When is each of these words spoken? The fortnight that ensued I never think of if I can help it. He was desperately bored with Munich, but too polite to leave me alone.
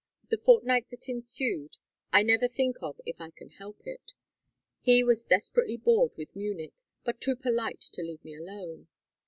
The 0.31 0.37
fortnight 0.39 0.89
that 0.89 1.07
ensued 1.09 1.77
I 2.11 2.23
never 2.23 2.47
think 2.47 2.77
of 2.81 2.99
if 3.05 3.21
I 3.21 3.29
can 3.29 3.49
help 3.49 3.85
it. 3.85 4.13
He 4.79 5.03
was 5.03 5.25
desperately 5.25 5.77
bored 5.77 6.17
with 6.17 6.35
Munich, 6.35 6.73
but 7.03 7.21
too 7.21 7.35
polite 7.35 7.81
to 7.81 8.01
leave 8.01 8.25
me 8.25 8.35
alone. 8.35 8.87